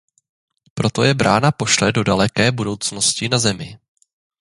[0.73, 3.77] Proto je brána pošle do daleké budoucnosti na Zemi.